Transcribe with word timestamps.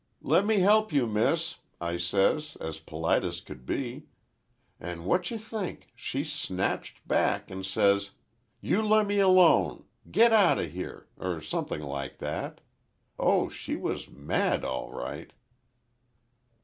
"'Lemme 0.23 0.57
help 0.57 0.91
you 0.91 1.05
miss,' 1.05 1.57
I 1.79 1.97
says, 1.97 2.57
as 2.59 2.79
polite 2.79 3.23
as 3.23 3.39
could 3.39 3.67
be—"and 3.67 5.01
watcha 5.01 5.39
think, 5.39 5.89
she 5.95 6.23
snatched 6.23 7.07
back, 7.07 7.51
and 7.51 7.63
says, 7.63 8.09
'You 8.61 8.81
lemme 8.81 9.21
lone. 9.23 9.85
Get 10.09 10.31
outahere!' 10.33 11.05
or 11.17 11.39
somethin' 11.39 11.83
like 11.83 12.17
that. 12.17 12.61
Oh, 13.19 13.47
she 13.47 13.75
was 13.75 14.09
mad 14.09 14.65
all 14.65 14.91
right." 14.91 15.33